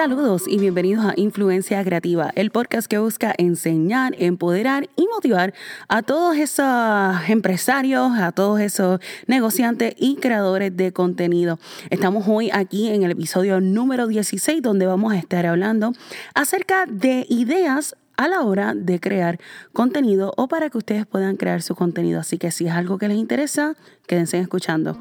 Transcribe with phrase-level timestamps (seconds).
[0.00, 5.52] Saludos y bienvenidos a Influencia Creativa, el podcast que busca enseñar, empoderar y motivar
[5.88, 6.64] a todos esos
[7.28, 11.58] empresarios, a todos esos negociantes y creadores de contenido.
[11.90, 15.92] Estamos hoy aquí en el episodio número 16 donde vamos a estar hablando
[16.34, 19.38] acerca de ideas a la hora de crear
[19.74, 22.20] contenido o para que ustedes puedan crear su contenido.
[22.20, 23.76] Así que si es algo que les interesa,
[24.06, 24.98] quédense escuchando.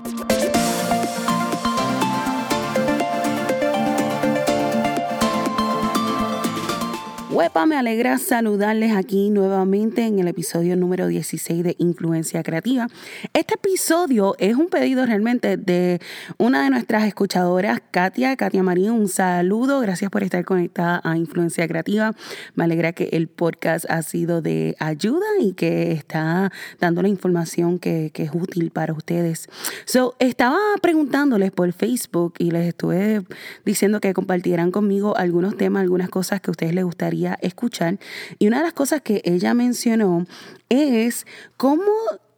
[7.40, 12.88] Huepa, me alegra saludarles aquí nuevamente en el episodio número 16 de Influencia Creativa.
[13.34, 16.02] Este episodio es un pedido realmente de
[16.38, 18.92] una de nuestras escuchadoras, Katia, Katia Marín.
[18.92, 22.14] Un saludo, gracias por estar conectada a Influencia Creativa.
[22.56, 27.80] Me alegra que el podcast ha sido de ayuda y que está dando la información
[27.80, 29.48] que, que es útil para ustedes.
[29.86, 33.22] So, estaba preguntándoles por Facebook y les estuve
[33.64, 38.00] diciendo que compartieran conmigo algunos temas, algunas cosas que a ustedes les gustaría escuchar.
[38.38, 40.26] Y una de las cosas que ella mencionó
[40.70, 41.26] es
[41.58, 41.84] cómo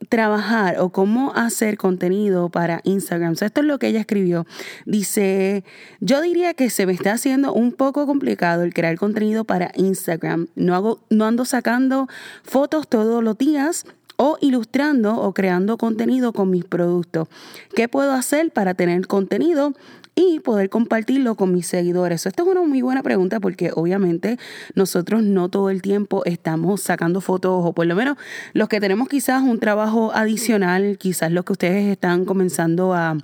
[0.09, 3.33] trabajar o cómo hacer contenido para Instagram.
[3.39, 4.45] esto es lo que ella escribió.
[4.85, 5.63] Dice,
[5.99, 10.47] yo diría que se me está haciendo un poco complicado el crear contenido para Instagram.
[10.55, 12.07] No, hago, no ando sacando
[12.43, 13.85] fotos todos los días
[14.17, 17.27] o ilustrando o creando contenido con mis productos.
[17.75, 19.73] ¿Qué puedo hacer para tener contenido
[20.15, 22.25] y poder compartirlo con mis seguidores?
[22.25, 24.37] Esta es una muy buena pregunta porque obviamente
[24.75, 28.17] nosotros no todo el tiempo estamos sacando fotos o por lo menos
[28.53, 33.17] los que tenemos quizás un trabajo adicional, quizás los que ustedes están comenzando a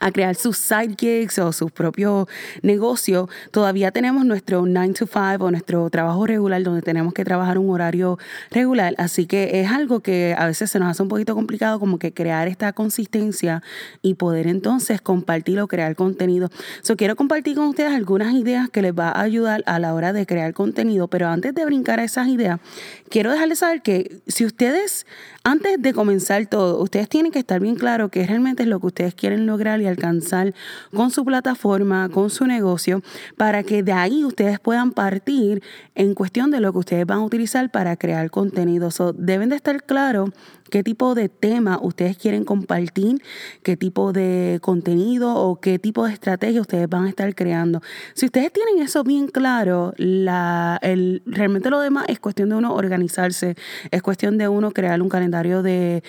[0.00, 2.28] a crear sus sidekicks o sus propios
[2.62, 7.58] negocios, todavía tenemos nuestro 9 to 5 o nuestro trabajo regular donde tenemos que trabajar
[7.58, 8.18] un horario
[8.50, 8.94] regular.
[8.98, 12.12] Así que es algo que a veces se nos hace un poquito complicado como que
[12.12, 13.62] crear esta consistencia
[14.02, 16.50] y poder entonces compartir o crear contenido.
[16.82, 20.12] So, quiero compartir con ustedes algunas ideas que les va a ayudar a la hora
[20.12, 22.60] de crear contenido, pero antes de brincar a esas ideas,
[23.08, 25.06] quiero dejarles saber que si ustedes,
[25.44, 28.86] antes de comenzar todo, ustedes tienen que estar bien claro que realmente es lo que
[28.86, 30.54] ustedes quieren lograr y alcanzar
[30.94, 33.02] con su plataforma, con su negocio,
[33.36, 35.62] para que de ahí ustedes puedan partir
[35.94, 38.88] en cuestión de lo que ustedes van a utilizar para crear contenido.
[39.14, 40.30] deben de estar claros
[40.70, 43.22] qué tipo de tema ustedes quieren compartir,
[43.62, 47.80] qué tipo de contenido o qué tipo de estrategia ustedes van a estar creando.
[48.14, 53.56] Si ustedes tienen eso bien claro, realmente lo demás es cuestión de uno organizarse,
[53.90, 56.02] es cuestión de uno crear un calendario de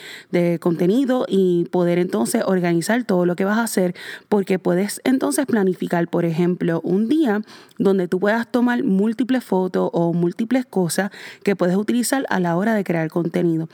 [0.60, 3.96] contenido y poder entonces organizar todo lo que vas a hacer,
[4.30, 7.42] porque puedes entonces planificar, por ejemplo, un día
[7.78, 11.12] donde tú puedas tomar múltiples fotos o múltiples cosas
[11.44, 13.70] que puedes utilizar a la hora de crear contenido.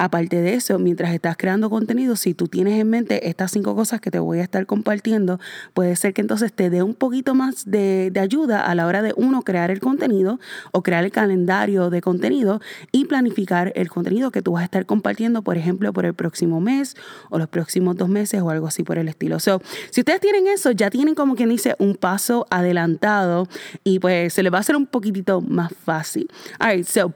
[0.00, 4.00] Aparte de eso, mientras estás creando contenido, si tú tienes en mente estas cinco cosas
[4.00, 5.38] que te voy a estar compartiendo,
[5.74, 9.12] puede ser que entonces te dé un poquito más de, ayuda a la hora de
[9.14, 10.40] uno crear el contenido
[10.72, 12.62] o crear el calendario de contenido
[12.92, 16.62] y planificar el contenido que tú vas a estar compartiendo, por ejemplo, por el próximo
[16.62, 16.96] mes
[17.28, 19.38] o los próximos dos meses o algo así por el estilo.
[19.38, 23.48] So, si ustedes tienen eso, ya tienen como quien dice un paso adelantado
[23.84, 26.26] y pues se les va a hacer un poquitito más fácil.
[26.58, 27.12] All right, so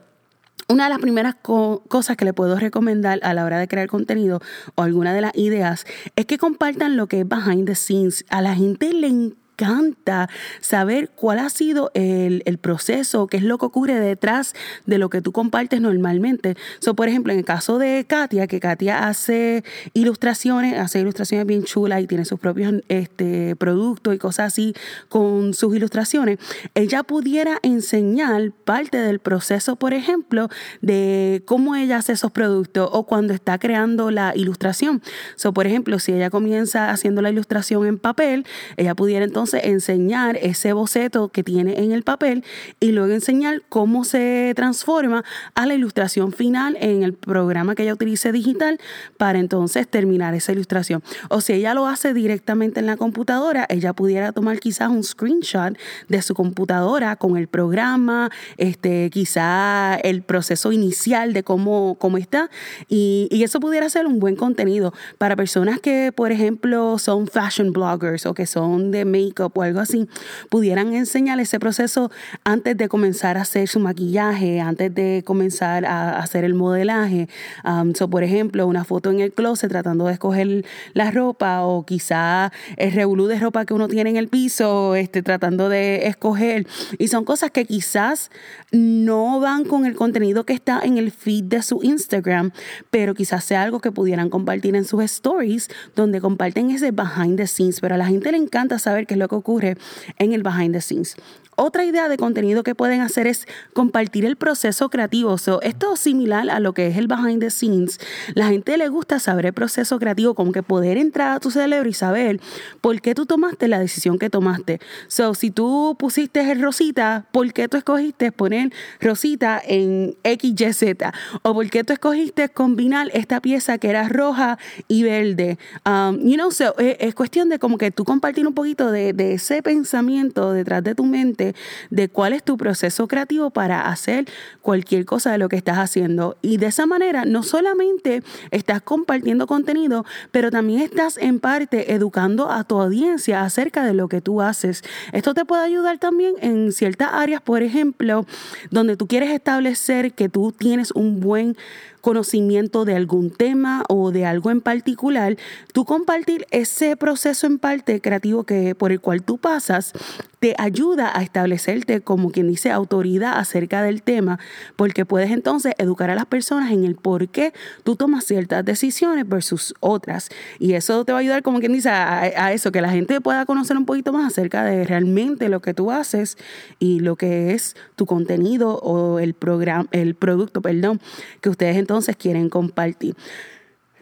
[0.67, 4.41] una de las primeras cosas que le puedo recomendar a la hora de crear contenido
[4.75, 8.25] o alguna de las ideas es que compartan lo que es behind the scenes.
[8.29, 10.29] A la gente le encanta encanta
[10.59, 14.53] saber cuál ha sido el, el, proceso, qué es lo que ocurre detrás
[14.85, 16.55] de lo que tú compartes normalmente.
[16.79, 21.63] So, por ejemplo, en el caso de Katia, que Katia hace ilustraciones, hace ilustraciones bien
[21.63, 24.73] chulas y tiene sus propios este, productos y cosas así
[25.09, 26.39] con sus ilustraciones,
[26.73, 30.49] ella pudiera enseñar parte del proceso, por ejemplo,
[30.81, 35.01] de cómo ella hace esos productos o cuando está creando la ilustración.
[35.35, 38.45] So, por ejemplo, si ella comienza haciendo la ilustración en papel,
[38.77, 42.43] ella pudiera entonces enseñar ese boceto que tiene en el papel
[42.79, 45.23] y luego enseñar cómo se transforma
[45.53, 48.79] a la ilustración final en el programa que ella utilice digital
[49.17, 51.03] para entonces terminar esa ilustración.
[51.29, 55.77] O si ella lo hace directamente en la computadora, ella pudiera tomar quizás un screenshot
[56.07, 62.49] de su computadora con el programa, este, quizá el proceso inicial de cómo, cómo está
[62.89, 67.71] y, y eso pudiera ser un buen contenido para personas que, por ejemplo, son fashion
[67.71, 70.07] bloggers o que son de make o algo así,
[70.49, 72.11] pudieran enseñar ese proceso
[72.43, 77.27] antes de comenzar a hacer su maquillaje, antes de comenzar a hacer el modelaje.
[77.63, 82.51] Um, por ejemplo, una foto en el closet tratando de escoger la ropa o quizá
[82.77, 86.67] el revolú de ropa que uno tiene en el piso, este, tratando de escoger.
[86.99, 88.31] Y son cosas que quizás
[88.71, 92.51] no van con el contenido que está en el feed de su Instagram,
[92.89, 97.47] pero quizás sea algo que pudieran compartir en sus stories, donde comparten ese behind the
[97.47, 97.79] scenes.
[97.79, 99.77] Pero a la gente le encanta saber que lo que ocurre
[100.17, 101.15] en el behind the scenes.
[101.57, 105.35] Otra idea de contenido que pueden hacer es compartir el proceso creativo.
[105.61, 107.97] esto es similar a lo que es el behind the scenes.
[108.33, 111.87] La gente le gusta saber el proceso creativo, como que poder entrar a tu cerebro
[111.87, 112.41] y saber
[112.81, 114.81] por qué tú tomaste la decisión que tomaste.
[115.07, 121.13] So, si tú pusiste el rosita, ¿por qué tú escogiste poner rosita en XYZ?
[121.41, 124.57] O por qué tú escogiste combinar esta pieza que era roja
[124.89, 125.57] y verde.
[125.85, 126.61] Um, you es,
[126.99, 130.95] es, cuestión de como que tú compartir un poquito de, de ese pensamiento detrás de
[130.95, 131.55] tu mente
[131.89, 134.25] de cuál es tu proceso creativo para hacer
[134.61, 136.37] cualquier cosa de lo que estás haciendo.
[136.41, 142.51] Y de esa manera no solamente estás compartiendo contenido, pero también estás en parte educando
[142.51, 144.83] a tu audiencia acerca de lo que tú haces.
[145.13, 148.25] Esto te puede ayudar también en ciertas áreas, por ejemplo,
[148.71, 151.55] donde tú quieres establecer que tú tienes un buen
[152.05, 155.37] conocimiento de algún tema o de algo en particular,
[155.73, 159.91] tú compartir ese proceso en parte creativo que por el cual tú pasas
[160.39, 164.37] te ayuda a establecerte como quien dice autoridad acerca del tema,
[164.75, 167.53] porque puedes entonces educar a las personas en el por qué
[167.83, 170.29] tú tomas ciertas decisiones versus otras.
[170.59, 173.47] Y eso te va a ayudar como quien dice a, eso, que la gente pueda
[173.47, 176.37] conocer un poquito más acerca de realmente lo que tú haces
[176.77, 181.01] y lo que es tu contenido o el programa, el producto, perdón,
[181.41, 183.15] que ustedes entonces quieren compartir.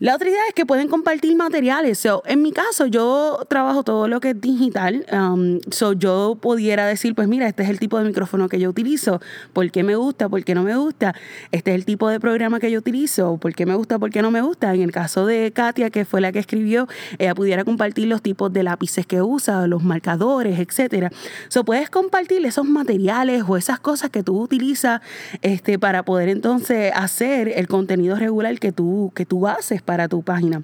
[0.03, 1.97] La otra idea es que pueden compartir materiales.
[1.97, 5.05] So, en mi caso, yo trabajo todo lo que es digital.
[5.13, 8.69] Um, so, yo pudiera decir, pues mira, este es el tipo de micrófono que yo
[8.69, 9.21] utilizo.
[9.53, 10.27] ¿Por qué me gusta?
[10.27, 11.15] ¿Por qué no me gusta?
[11.53, 13.37] Este es el tipo de programa que yo utilizo.
[13.37, 13.97] ¿Por qué me gusta?
[13.97, 14.73] ¿Por qué no me gusta?
[14.73, 18.51] En el caso de Katia, que fue la que escribió, ella pudiera compartir los tipos
[18.51, 21.11] de lápices que usa, los marcadores, etcétera.
[21.47, 24.99] So, puedes compartir esos materiales o esas cosas que tú utilizas
[25.41, 30.23] este, para poder entonces hacer el contenido regular que tú, que tú haces para tu
[30.23, 30.63] página.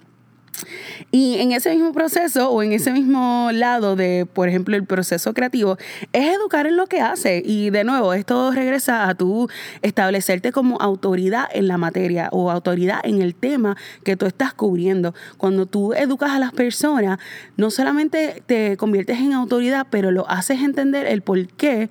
[1.11, 5.33] Y en ese mismo proceso o en ese mismo lado de, por ejemplo, el proceso
[5.33, 5.77] creativo,
[6.13, 7.41] es educar en lo que hace.
[7.45, 9.49] Y de nuevo, esto regresa a tú
[9.81, 15.13] establecerte como autoridad en la materia o autoridad en el tema que tú estás cubriendo.
[15.37, 17.19] Cuando tú educas a las personas,
[17.57, 21.89] no solamente te conviertes en autoridad, pero lo haces entender el por qué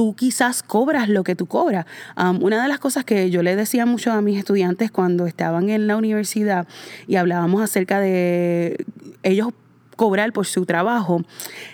[0.00, 1.84] tú quizás cobras lo que tú cobras.
[2.16, 5.86] una de las cosas que yo le decía mucho a mis estudiantes cuando estaban en
[5.86, 6.66] la universidad
[7.06, 8.82] y hablábamos acerca de
[9.22, 9.48] ellos
[9.96, 11.22] cobrar por su trabajo,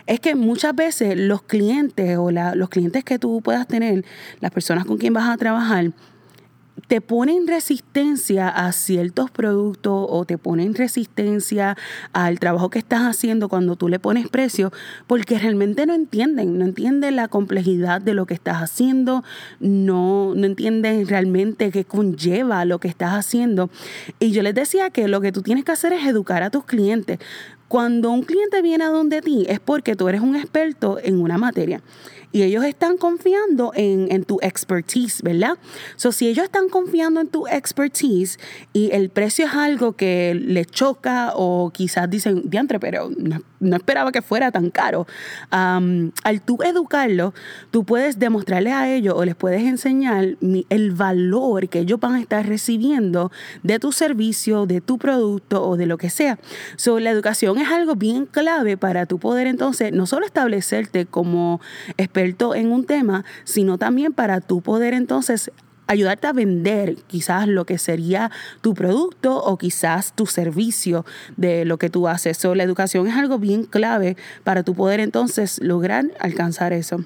[0.09, 4.05] es que muchas veces los clientes o los clientes que tú puedas tener,
[4.41, 5.93] las personas con quien vas a trabajar,
[6.89, 11.77] te ponen resistencia a ciertos productos o te ponen resistencia
[12.13, 14.73] al trabajo que estás haciendo cuando tú le pones precio,
[15.07, 19.25] porque realmente no entienden, no entienden la complejidad de lo que estás haciendo,
[19.59, 23.71] no, no entienden realmente qué conlleva lo que estás haciendo.
[24.21, 26.65] Y yo les decía que lo que tú tienes que hacer es educar a tus
[26.65, 27.19] clientes.
[27.69, 31.37] Cuando un cliente viene a donde ti es porque tú eres un experto en una
[31.37, 31.83] materia
[32.37, 35.57] y ellos están confiando en, tu expertise, ¿verdad?
[35.97, 38.39] So, si ellos están confiando en tu expertise
[38.75, 44.13] y el precio es algo que les choca o quizás dicen, diantre, pero no, esperaba
[44.13, 45.07] que fuera tan caro,
[45.51, 47.35] al tú educarlo,
[47.71, 50.37] tú puedes demostrarles a ellos o les puedes enseñar
[50.69, 53.31] el valor que ellos van a estar recibiendo
[53.63, 56.39] de tu servicio, de tu producto o de lo que sea.
[56.77, 61.61] So, la educación es algo bien clave para tu poder entonces no solo establecerte como
[61.97, 65.51] experto, en un tema, sino también para tú poder entonces
[65.87, 71.05] ayudarte a vender quizás lo que sería tu producto o quizás tu servicio
[71.37, 72.37] de lo que tú haces.
[72.39, 77.05] So, la educación es algo bien clave para tú poder entonces lograr alcanzar eso.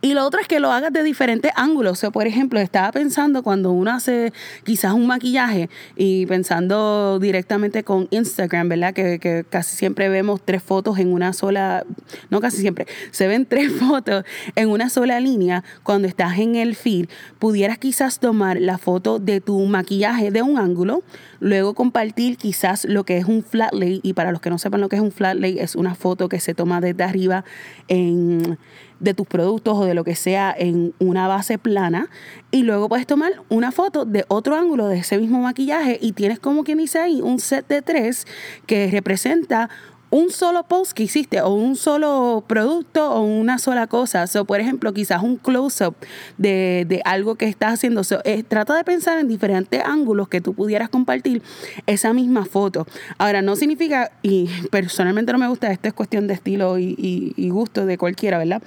[0.00, 1.92] Y lo otro es que lo hagas de diferentes ángulos.
[1.92, 4.32] O sea, por ejemplo, estaba pensando cuando uno hace
[4.64, 8.94] quizás un maquillaje y pensando directamente con Instagram, ¿verdad?
[8.94, 11.84] Que, que, casi siempre vemos tres fotos en una sola,
[12.30, 15.64] no casi siempre, se ven tres fotos en una sola línea.
[15.82, 20.58] Cuando estás en el feed, pudieras quizás tomar la foto de tu maquillaje de un
[20.58, 21.02] ángulo,
[21.42, 24.00] luego compartir quizás lo que es un flat lay.
[24.04, 26.28] Y para los que no sepan lo que es un flat lay, es una foto
[26.28, 27.44] que se toma desde arriba
[27.88, 28.58] en
[29.02, 32.08] de tus productos o de lo que sea en una base plana
[32.52, 36.38] y luego puedes tomar una foto de otro ángulo de ese mismo maquillaje y tienes
[36.38, 38.28] como quien dice ahí un set de tres
[38.66, 39.68] que representa
[40.12, 44.26] un solo post que hiciste o un solo producto o una sola cosa.
[44.26, 45.96] So, por ejemplo, quizás un close-up
[46.36, 48.02] de, algo que estás haciendo.
[48.24, 51.42] Eh, trata de pensar en diferentes ángulos que tú pudieras compartir
[51.86, 52.86] esa misma foto.
[53.16, 56.94] Ahora, no significa, y personalmente no me gusta, esto es cuestión de estilo y,
[57.34, 58.62] y gusto de cualquiera, ¿verdad?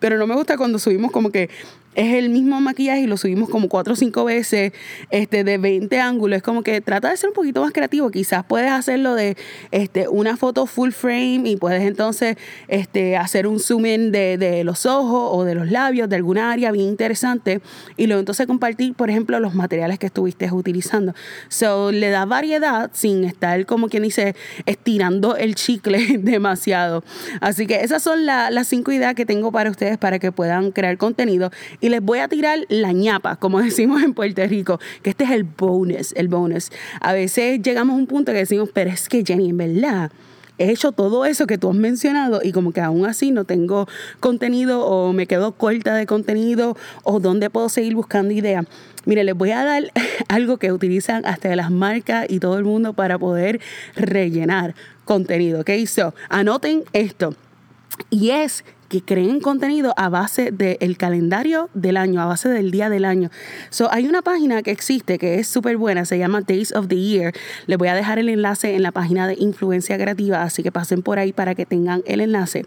[0.00, 1.50] Pero no me gusta cuando subimos como que
[1.94, 4.72] es el mismo maquillaje y lo subimos como cuatro o cinco veces
[5.10, 6.38] este, de 20 ángulos.
[6.38, 8.10] Es como que trata de ser un poquito más creativo.
[8.10, 9.36] Quizás puedes hacerlo de
[9.70, 12.36] este, una foto full frame y puedes entonces
[12.68, 16.52] este, hacer un zoom in de, de los ojos o de los labios, de alguna
[16.52, 17.60] área bien interesante
[17.96, 21.14] y luego entonces compartir, por ejemplo, los materiales que estuviste utilizando.
[21.48, 24.34] So, le da variedad sin estar como quien dice
[24.66, 27.04] estirando el chicle demasiado.
[27.40, 30.96] Así que esas son las cinco ideas que tengo para ustedes para que puedan crear
[30.96, 31.50] contenido
[31.88, 35.44] les voy a tirar la ñapa, como decimos en Puerto Rico, que este es el
[35.44, 36.70] bonus, el bonus.
[37.00, 40.12] A veces llegamos a un punto que decimos, pero es que Jenny, en verdad,
[40.58, 43.88] he hecho todo eso que tú has mencionado y como que aún así no tengo
[44.20, 48.66] contenido o me quedo corta de contenido o dónde puedo seguir buscando ideas.
[49.06, 49.84] Mire, les voy a dar
[50.28, 53.60] algo que utilizan hasta las marcas y todo el mundo para poder
[53.94, 55.70] rellenar contenido, ¿ok?
[55.86, 57.34] So, anoten esto.
[58.10, 62.88] Y es que creen contenido a base del calendario del año, a base del día
[62.88, 63.30] del año.
[63.70, 66.96] So, hay una página que existe que es súper buena, se llama Days of the
[66.96, 67.32] Year.
[67.66, 71.02] Les voy a dejar el enlace en la página de Influencia Creativa, así que pasen
[71.02, 72.64] por ahí para que tengan el enlace.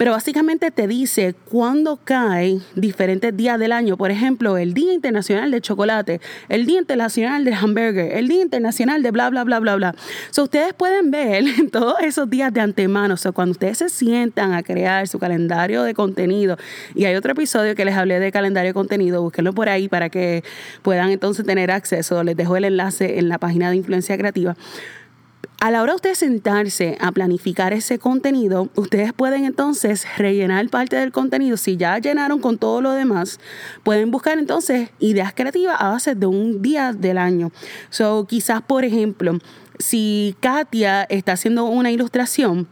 [0.00, 3.98] Pero básicamente te dice cuándo caen diferentes días del año.
[3.98, 9.02] Por ejemplo, el Día Internacional del Chocolate, el Día Internacional del Hamburger, el Día Internacional
[9.02, 9.94] de bla, bla, bla, bla, bla.
[10.30, 13.12] So, ustedes pueden ver todos esos días de antemano.
[13.12, 16.56] O sea, cuando ustedes se sientan a crear su calendario de contenido,
[16.94, 20.08] y hay otro episodio que les hablé de calendario de contenido, búsquenlo por ahí para
[20.08, 20.42] que
[20.80, 22.24] puedan entonces tener acceso.
[22.24, 24.56] Les dejo el enlace en la página de Influencia Creativa
[25.60, 30.96] a la hora de ustedes sentarse a planificar ese contenido, ustedes pueden entonces rellenar parte
[30.96, 31.58] del contenido.
[31.58, 33.38] Si ya llenaron con todo lo demás,
[33.82, 37.52] pueden buscar entonces ideas creativas a base de un día del año.
[37.90, 39.38] So, quizás, por ejemplo,
[39.78, 42.66] si Katia está haciendo una ilustración,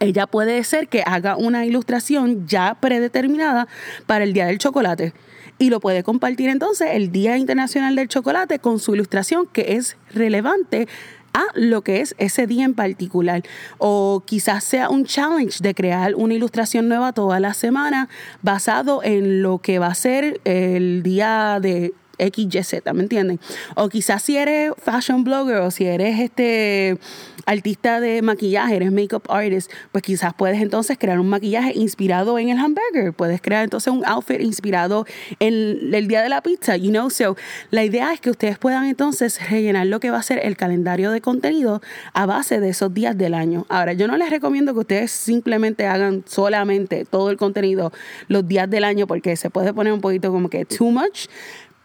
[0.00, 3.68] ella puede ser que haga una ilustración ya predeterminada
[4.06, 5.12] para el Día del Chocolate
[5.58, 9.96] y lo puede compartir entonces el Día Internacional del Chocolate con su ilustración que es
[10.12, 10.88] relevante
[11.34, 13.42] a lo que es ese día en particular.
[13.78, 18.08] O quizás sea un challenge de crear una ilustración nueva toda la semana
[18.42, 23.40] basado en lo que va a ser el día de XYZ, ¿me entienden?
[23.74, 26.98] O quizás si eres fashion blogger o si eres este
[27.46, 32.48] artista de maquillaje, eres makeup artist, pues quizás puedes entonces crear un maquillaje inspirado en
[32.48, 35.06] el hamburger, puedes crear entonces un outfit inspirado
[35.40, 37.36] en el día de la pizza, you know, so
[37.70, 41.10] la idea es que ustedes puedan entonces rellenar lo que va a ser el calendario
[41.10, 43.66] de contenido a base de esos días del año.
[43.68, 47.92] Ahora, yo no les recomiendo que ustedes simplemente hagan solamente todo el contenido
[48.28, 51.26] los días del año porque se puede poner un poquito como que too much,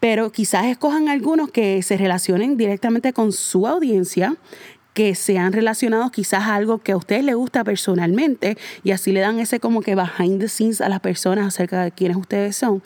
[0.00, 4.36] pero quizás escojan algunos que se relacionen directamente con su audiencia,
[4.94, 9.20] que sean relacionados quizás a algo que a ustedes les gusta personalmente y así le
[9.20, 12.82] dan ese como que behind the scenes a las personas acerca de quiénes ustedes son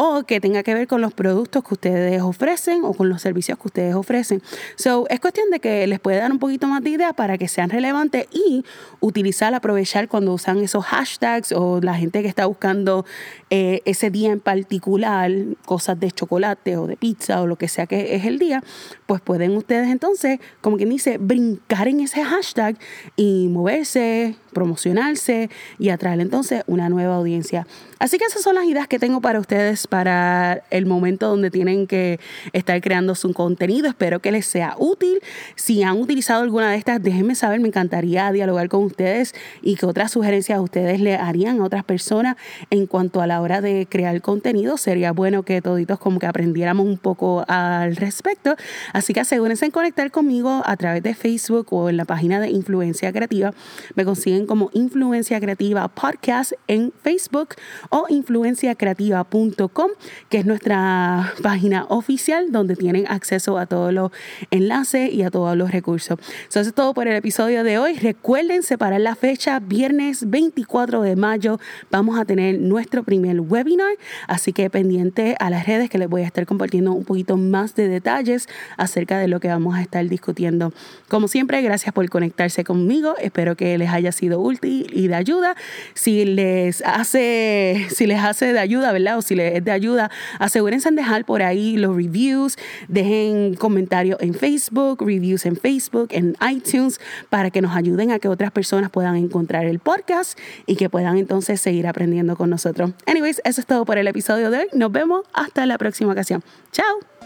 [0.00, 3.58] o que tenga que ver con los productos que ustedes ofrecen o con los servicios
[3.58, 4.40] que ustedes ofrecen.
[4.76, 7.48] So, es cuestión de que les puede dar un poquito más de idea para que
[7.48, 8.64] sean relevantes y
[9.00, 13.04] utilizar, aprovechar cuando usan esos hashtags o la gente que está buscando
[13.50, 15.32] eh, ese día en particular,
[15.66, 18.62] cosas de chocolate o de pizza o lo que sea que es el día,
[19.06, 22.78] pues pueden ustedes entonces, como quien dice, brincar en ese hashtag
[23.16, 25.50] y moverse, promocionarse
[25.80, 27.66] y atraer entonces una nueva audiencia.
[27.98, 31.86] Así que esas son las ideas que tengo para ustedes para el momento donde tienen
[31.86, 32.20] que
[32.52, 33.88] estar creando su contenido.
[33.88, 35.20] Espero que les sea útil.
[35.56, 37.60] Si han utilizado alguna de estas, déjenme saber.
[37.60, 42.36] Me encantaría dialogar con ustedes y que otras sugerencias ustedes le harían a otras personas
[42.70, 44.76] en cuanto a la hora de crear contenido.
[44.76, 48.54] Sería bueno que toditos como que aprendiéramos un poco al respecto.
[48.92, 52.50] Así que asegúrense en conectar conmigo a través de Facebook o en la página de
[52.50, 53.52] Influencia Creativa.
[53.96, 57.56] Me consiguen como Influencia Creativa Podcast en Facebook
[57.90, 59.90] o influenciacreativa.com,
[60.28, 64.10] que es nuestra página oficial donde tienen acceso a todos los
[64.50, 66.18] enlaces y a todos los recursos.
[66.48, 67.94] Eso es todo por el episodio de hoy.
[67.94, 71.58] Recuerden separar la fecha, viernes 24 de mayo
[71.90, 73.92] vamos a tener nuestro primer webinar,
[74.26, 77.74] así que pendiente a las redes que les voy a estar compartiendo un poquito más
[77.74, 80.72] de detalles acerca de lo que vamos a estar discutiendo.
[81.08, 83.14] Como siempre, gracias por conectarse conmigo.
[83.20, 85.56] Espero que les haya sido útil y de ayuda.
[85.94, 89.18] Si les hace si les hace de ayuda, ¿verdad?
[89.18, 92.56] O si les es de ayuda, asegúrense en dejar por ahí los reviews,
[92.88, 98.28] dejen comentarios en Facebook, reviews en Facebook, en iTunes, para que nos ayuden a que
[98.28, 102.92] otras personas puedan encontrar el podcast y que puedan entonces seguir aprendiendo con nosotros.
[103.06, 104.66] Anyways, eso es todo por el episodio de hoy.
[104.72, 106.42] Nos vemos hasta la próxima ocasión.
[106.72, 107.17] Chao.